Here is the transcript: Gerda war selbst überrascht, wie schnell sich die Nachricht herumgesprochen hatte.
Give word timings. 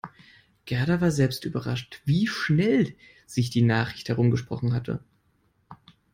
Gerda 0.65 0.99
war 0.99 1.11
selbst 1.11 1.45
überrascht, 1.45 2.01
wie 2.05 2.25
schnell 2.27 2.95
sich 3.27 3.51
die 3.51 3.61
Nachricht 3.61 4.09
herumgesprochen 4.09 4.73
hatte. 4.73 5.03